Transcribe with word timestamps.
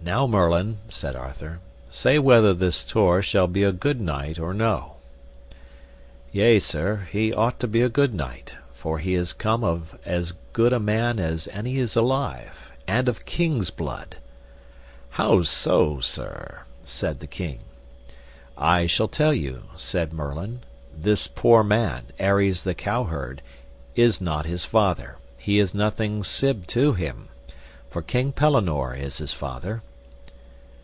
Now 0.00 0.26
Merlin, 0.26 0.78
said 0.88 1.16
Arthur, 1.16 1.58
say 1.90 2.18
whether 2.18 2.54
this 2.54 2.82
Tor 2.82 3.20
shall 3.20 3.46
be 3.48 3.62
a 3.62 3.72
good 3.72 4.00
knight 4.00 4.38
or 4.38 4.54
no. 4.54 4.94
Yea, 6.32 6.60
sir, 6.60 7.06
he 7.10 7.32
ought 7.34 7.60
to 7.60 7.68
be 7.68 7.82
a 7.82 7.90
good 7.90 8.14
knight, 8.14 8.56
for 8.72 9.00
he 9.00 9.14
is 9.14 9.34
come 9.34 9.62
of 9.62 9.98
as 10.06 10.32
good 10.54 10.72
a 10.72 10.78
man 10.80 11.18
as 11.18 11.46
any 11.48 11.76
is 11.76 11.94
alive, 11.94 12.70
and 12.86 13.06
of 13.06 13.26
kings' 13.26 13.70
blood. 13.70 14.16
How 15.10 15.42
so, 15.42 16.00
sir? 16.00 16.60
said 16.84 17.20
the 17.20 17.26
king. 17.26 17.58
I 18.56 18.86
shall 18.86 19.08
tell 19.08 19.34
you, 19.34 19.64
said 19.76 20.14
Merlin: 20.14 20.60
This 20.96 21.26
poor 21.26 21.62
man, 21.62 22.04
Aries 22.18 22.62
the 22.62 22.72
cowherd, 22.72 23.42
is 23.94 24.22
not 24.22 24.46
his 24.46 24.64
father; 24.64 25.16
he 25.36 25.58
is 25.58 25.74
nothing 25.74 26.22
sib 26.24 26.66
to 26.68 26.94
him, 26.94 27.28
for 27.90 28.00
King 28.00 28.32
Pellinore 28.32 28.94
is 28.94 29.18
his 29.18 29.34
father. 29.34 29.82